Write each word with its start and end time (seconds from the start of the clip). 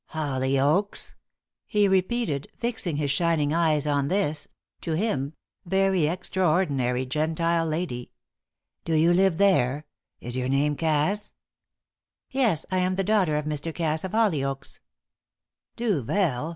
"Hollyoaks?" 0.13 1.13
he 1.67 1.87
repeated, 1.87 2.47
fixing 2.57 2.97
his 2.97 3.11
shining 3.11 3.53
eyes 3.53 3.85
on 3.85 4.07
this 4.07 4.47
to 4.81 4.93
him 4.93 5.33
very 5.63 6.07
extraordinary 6.07 7.05
Gentile 7.05 7.67
lady. 7.67 8.11
"Do 8.83 8.95
you 8.95 9.13
live 9.13 9.37
there? 9.37 9.85
Is 10.19 10.35
your 10.35 10.49
name 10.49 10.75
Cass?" 10.75 11.33
"Yes; 12.31 12.65
I 12.71 12.79
am 12.79 12.95
the 12.95 13.03
daughter 13.03 13.37
of 13.37 13.45
Mr. 13.45 13.71
Cass, 13.75 14.03
of 14.03 14.13
Hollyoaks." 14.13 14.79
"Duvel! 15.75 16.49